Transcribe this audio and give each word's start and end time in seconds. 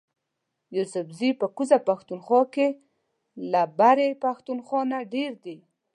یوسفزي 0.75 1.29
په 1.39 1.47
کوزه 1.55 1.77
پښتونخوا 1.87 2.41
کی 2.53 2.67
له 3.51 3.61
برۍ 3.79 4.11
پښتونخوا 4.23 4.81
نه 4.91 4.99
ډیر 5.13 5.31
دي 5.43 5.57